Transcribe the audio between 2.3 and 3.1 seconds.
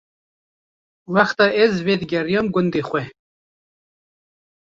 gundê xwe